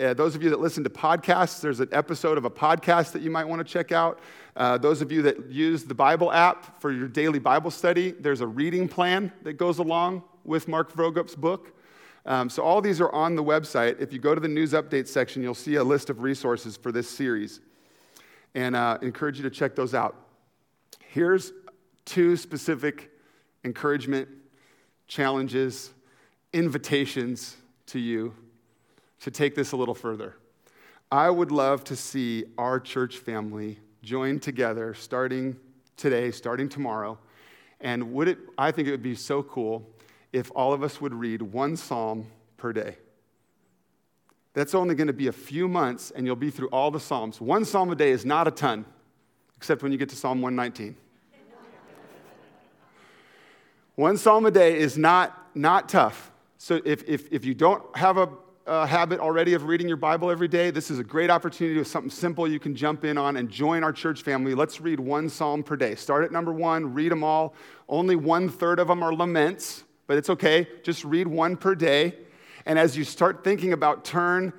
[0.00, 3.20] uh, those of you that listen to podcasts, there's an episode of a podcast that
[3.20, 4.20] you might want to check out.
[4.56, 8.40] Uh, those of you that use the Bible app for your daily Bible study, there's
[8.40, 11.76] a reading plan that goes along with Mark Vroegop's book.
[12.24, 14.00] Um, so all these are on the website.
[14.00, 16.90] If you go to the news update section, you'll see a list of resources for
[16.90, 17.60] this series.
[18.54, 20.16] And uh, encourage you to check those out.
[21.00, 21.52] Here's
[22.06, 23.10] two specific
[23.62, 24.28] encouragement,
[25.06, 25.92] challenges,
[26.52, 28.34] invitations to you
[29.22, 30.36] to take this a little further.
[31.10, 35.56] I would love to see our church family join together starting
[35.96, 37.18] today, starting tomorrow.
[37.80, 39.88] And would it, I think it would be so cool
[40.32, 42.96] if all of us would read one psalm per day.
[44.54, 47.40] That's only going to be a few months, and you'll be through all the Psalms.
[47.40, 48.84] One psalm a day is not a ton,
[49.56, 50.96] except when you get to Psalm 119.
[53.94, 56.30] One psalm a day is not, not tough.
[56.58, 58.28] So if, if, if you don't have a,
[58.66, 61.88] a habit already of reading your Bible every day, this is a great opportunity with
[61.88, 64.54] something simple you can jump in on and join our church family.
[64.54, 65.94] Let's read one psalm per day.
[65.94, 67.54] Start at number one, read them all.
[67.88, 70.68] Only one third of them are laments but it's okay.
[70.82, 72.14] Just read one per day.
[72.66, 74.52] And as you start thinking about turn,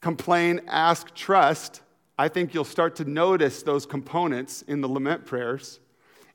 [0.00, 1.80] complain, ask, trust,
[2.18, 5.80] I think you'll start to notice those components in the lament prayers.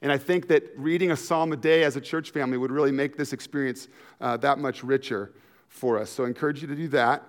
[0.02, 2.92] And I think that reading a psalm a day as a church family would really
[2.92, 3.88] make this experience
[4.20, 5.32] uh, that much richer
[5.74, 6.10] for us.
[6.10, 7.24] So I encourage you to do that.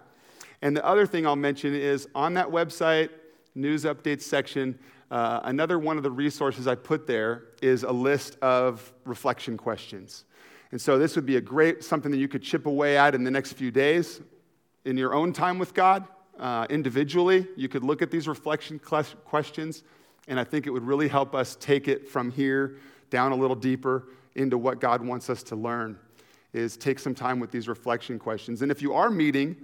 [0.63, 3.11] And the other thing I'll mention is on that website,
[3.55, 4.79] news updates section,
[5.11, 10.25] uh, another one of the resources I put there is a list of reflection questions.
[10.73, 13.25] And so this would be a great something that you could chip away at in
[13.25, 14.21] the next few days
[14.85, 16.07] in your own time with God.
[16.39, 19.85] Uh, individually, you could look at these reflection questions,
[20.29, 22.77] and I think it would really help us take it from here
[23.09, 25.99] down a little deeper into what God wants us to learn.
[26.55, 28.63] Is take some time with these reflection questions.
[28.63, 29.57] And if you are meeting,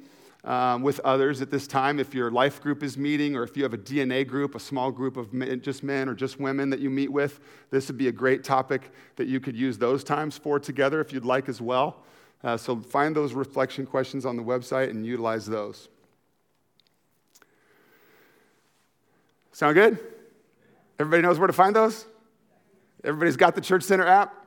[0.45, 1.99] um, with others at this time.
[1.99, 4.91] If your life group is meeting, or if you have a DNA group, a small
[4.91, 8.09] group of men, just men or just women that you meet with, this would be
[8.09, 11.61] a great topic that you could use those times for together if you'd like as
[11.61, 12.05] well.
[12.43, 15.89] Uh, so find those reflection questions on the website and utilize those.
[19.53, 19.99] Sound good?
[20.99, 22.07] Everybody knows where to find those?
[23.05, 24.40] Everybody's got the Church Center app?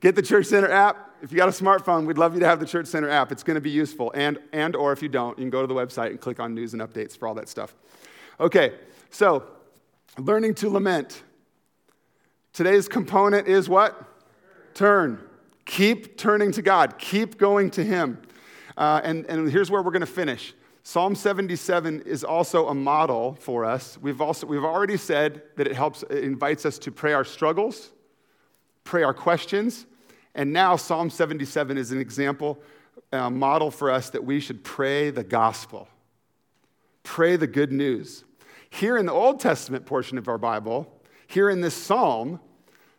[0.00, 2.60] Get the Church Center app if you got a smartphone, we'd love you to have
[2.60, 3.32] the Church Center app.
[3.32, 4.12] It's going to be useful.
[4.14, 6.54] And, and or if you don't, you can go to the website and click on
[6.54, 7.74] news and updates for all that stuff.
[8.38, 8.74] Okay,
[9.10, 9.44] so
[10.18, 11.22] learning to lament.
[12.52, 14.02] Today's component is what?
[14.74, 15.20] Turn.
[15.64, 16.98] Keep turning to God.
[16.98, 18.22] Keep going to Him.
[18.76, 20.54] Uh, and, and here's where we're going to finish.
[20.82, 23.98] Psalm 77 is also a model for us.
[24.00, 27.90] We've, also, we've already said that it helps, it invites us to pray our struggles,
[28.86, 29.84] pray our questions,
[30.34, 32.58] and now Psalm 77 is an example,
[33.12, 35.88] a model for us that we should pray the gospel,
[37.02, 38.24] pray the good news.
[38.70, 40.90] Here in the Old Testament portion of our Bible,
[41.26, 42.40] here in this psalm,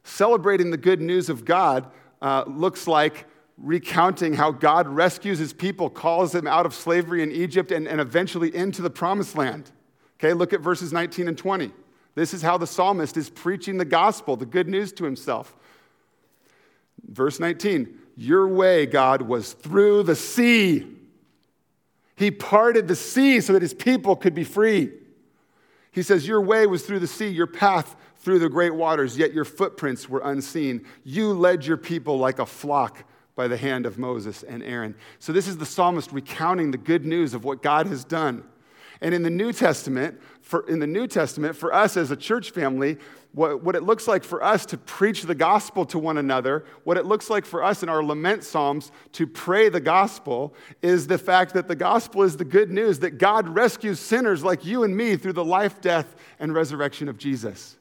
[0.04, 1.90] celebrating the good news of God
[2.22, 3.26] uh, looks like
[3.58, 8.00] recounting how God rescues his people, calls them out of slavery in Egypt, and, and
[8.00, 9.72] eventually into the promised land.
[10.20, 11.72] Okay, look at verses 19 and 20.
[12.16, 15.56] This is how the psalmist is preaching the gospel, the good news to himself.
[17.06, 20.88] Verse 19, your way, God, was through the sea.
[22.16, 24.92] He parted the sea so that his people could be free.
[25.92, 29.34] He says, Your way was through the sea, your path through the great waters, yet
[29.34, 30.86] your footprints were unseen.
[31.04, 33.04] You led your people like a flock
[33.36, 34.96] by the hand of Moses and Aaron.
[35.20, 38.44] So, this is the psalmist recounting the good news of what God has done.
[39.00, 42.52] And in the New Testament, for, in the New Testament, for us as a church
[42.52, 42.98] family,
[43.38, 46.98] what, what it looks like for us to preach the gospel to one another, what
[46.98, 51.20] it looks like for us in our lament psalms to pray the gospel, is the
[51.20, 54.98] fact that the gospel is the good news that God rescues sinners like you and
[54.98, 57.78] me through the life, death, and resurrection of Jesus.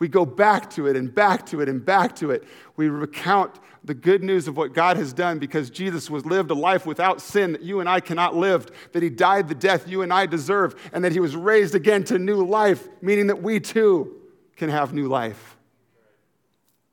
[0.00, 2.44] We go back to it and back to it and back to it.
[2.76, 6.54] We recount the good news of what God has done because Jesus was lived a
[6.54, 10.02] life without sin that you and I cannot live, that he died the death you
[10.02, 13.60] and I deserve, and that he was raised again to new life, meaning that we
[13.60, 14.20] too
[14.56, 15.56] can have new life.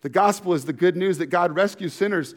[0.02, 2.36] The gospel is the good news that God rescues sinners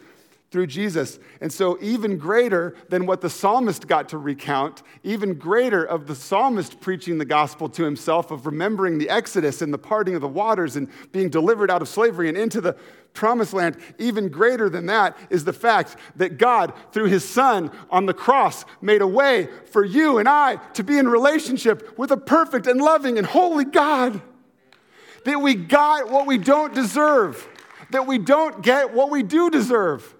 [0.51, 1.19] through Jesus.
[1.41, 6.15] And so, even greater than what the psalmist got to recount, even greater of the
[6.15, 10.29] psalmist preaching the gospel to himself, of remembering the Exodus and the parting of the
[10.29, 12.77] waters and being delivered out of slavery and into the
[13.15, 18.07] promised land, even greater than that is the fact that God, through his Son on
[18.07, 22.17] the cross, made a way for you and I to be in relationship with a
[22.17, 24.23] perfect and loving and holy God.
[25.25, 27.47] That we got what we don't deserve,
[27.91, 30.15] that we don't get what we do deserve.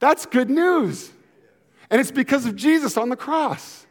[0.00, 1.10] That's good news.
[1.90, 3.86] And it's because of Jesus on the cross.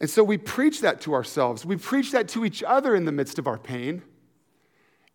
[0.00, 1.64] And so we preach that to ourselves.
[1.64, 4.02] We preach that to each other in the midst of our pain.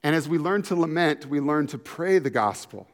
[0.03, 2.88] And as we learn to lament, we learn to pray the gospel.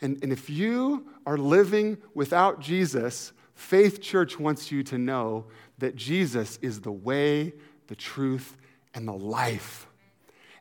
[0.00, 5.46] And, and if you are living without Jesus, Faith Church wants you to know
[5.78, 7.52] that Jesus is the way,
[7.88, 8.56] the truth,
[8.94, 9.86] and the life.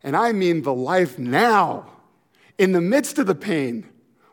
[0.03, 1.89] And I mean the life now
[2.57, 3.87] in the midst of the pain,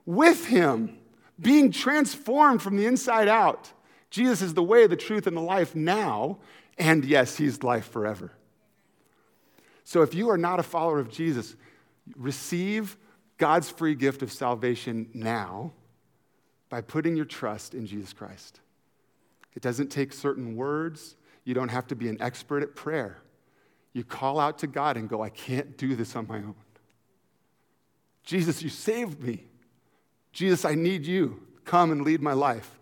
[0.05, 0.99] with Him,
[1.41, 3.72] being transformed from the inside out.
[4.11, 6.38] Jesus is the way, the truth, and the life now,
[6.76, 8.32] and yes, He's life forever.
[9.84, 11.57] So if you are not a follower of Jesus,
[12.16, 12.97] receive
[13.38, 15.72] God's free gift of salvation now
[16.68, 18.61] by putting your trust in Jesus Christ.
[19.55, 23.18] It doesn't take certain words, you don't have to be an expert at prayer.
[23.93, 26.55] You call out to God and go, I can't do this on my own.
[28.24, 29.45] Jesus, you saved me.
[30.32, 31.41] Jesus, I need you.
[31.64, 32.78] Come and lead my life.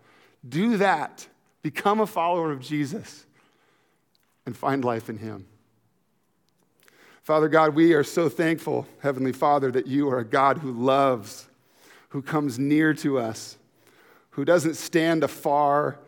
[0.47, 1.27] Do that.
[1.61, 3.25] Become a follower of Jesus
[4.45, 5.47] and find life in him.
[7.23, 11.47] Father God, we are so thankful, Heavenly Father, that you are a God who loves,
[12.09, 13.57] who comes near to us,
[14.31, 15.99] who doesn't stand afar,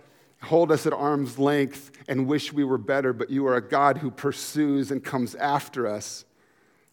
[0.44, 4.00] hold us at arm's length, and wish we were better, but you are a God
[4.00, 6.26] who pursues and comes after us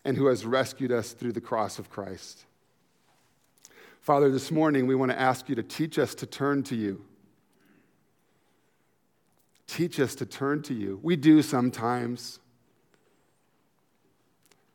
[0.04, 2.44] and who has rescued us through the cross of Christ.
[4.00, 7.04] Father, this morning we want to ask you to teach us to turn to you.
[9.66, 10.98] Teach us to turn to you.
[11.02, 12.40] We do sometimes.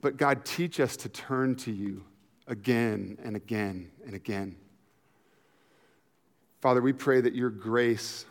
[0.02, 2.04] But God, teach us to turn to you
[2.48, 4.56] again and again and again.
[6.62, 8.26] Father, we pray that your grace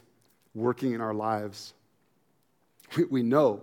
[0.55, 1.75] working in our lives,
[2.97, 3.63] we, we know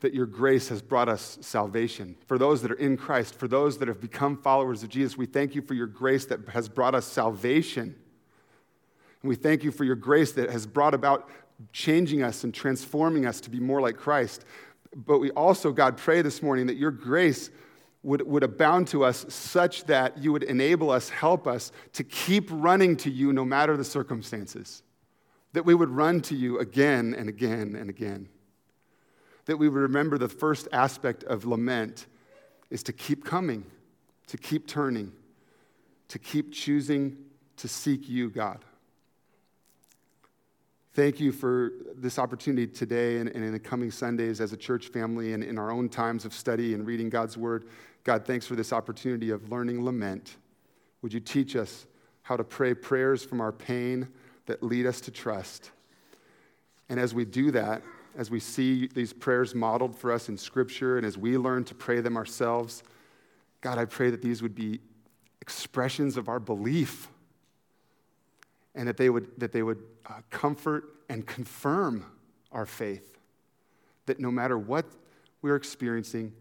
[0.00, 2.16] that your grace has brought us salvation.
[2.26, 5.26] For those that are in Christ, for those that have become followers of Jesus, we
[5.26, 7.94] thank you for your grace that has brought us salvation.
[9.22, 11.30] And we thank you for your grace that has brought about
[11.72, 14.44] changing us and transforming us to be more like Christ.
[14.94, 17.50] But we also, God, pray this morning that your grace
[18.02, 22.48] would, would abound to us such that you would enable us, help us to keep
[22.50, 24.82] running to you no matter the circumstances.
[25.52, 28.28] That we would run to you again and again and again
[29.46, 32.06] that we would remember the first aspect of lament
[32.70, 33.64] is to keep coming,
[34.28, 35.12] to keep turning,
[36.08, 37.16] to keep choosing
[37.56, 38.64] to seek you, God.
[40.94, 44.88] Thank you for this opportunity today and, and, in the coming Sundays as a church
[44.88, 47.66] family and in our own times of study and reading God's word.
[48.04, 50.36] God, thanks for this opportunity of learning lament.
[51.00, 51.86] Would you teach us
[52.22, 54.08] how to pray prayers from our pain
[54.46, 55.70] that lead us to trust?
[56.88, 57.82] And as we do that,
[58.16, 61.74] as we see these prayers modeled for us in Scripture and as we learn to
[61.74, 62.82] pray them ourselves,
[63.60, 64.80] God, I pray that these would be
[65.40, 67.08] expressions of our belief
[68.74, 72.04] and that they would, that they would uh, comfort and confirm
[72.50, 73.18] our faith.
[74.06, 74.86] That no matter what
[75.40, 76.32] we're experiencing,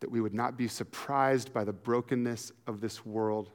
[0.00, 3.50] that we would not be surprised by the brokenness of this world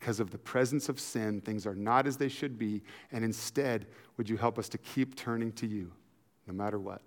[0.00, 2.82] because of the presence of sin, things are not as they should be.
[3.12, 3.86] And instead,
[4.16, 5.92] would you help us to keep turning to you,
[6.48, 7.00] no matter what?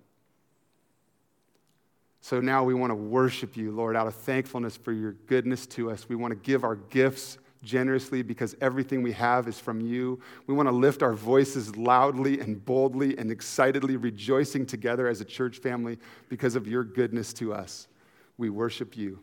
[2.21, 5.91] So now we want to worship you, Lord, out of thankfulness for your goodness to
[5.91, 6.07] us.
[6.07, 10.21] We want to give our gifts generously because everything we have is from you.
[10.45, 15.25] We want to lift our voices loudly and boldly and excitedly, rejoicing together as a
[15.25, 15.97] church family
[16.29, 17.89] because of your goodness to us.
[18.38, 19.19] We worship you.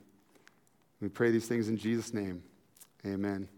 [1.01, 2.43] We pray these things in Jesus' name.
[3.07, 3.49] Amen.